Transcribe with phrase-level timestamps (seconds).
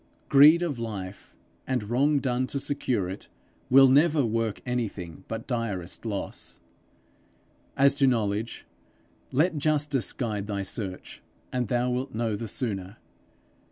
[0.29, 1.35] Greed of life
[1.67, 3.27] and wrong done to secure it,
[3.69, 6.59] will never work anything but direst loss.
[7.77, 8.65] As to knowledge,
[9.31, 11.21] let justice guide thy search
[11.53, 12.97] and thou wilt know the sooner.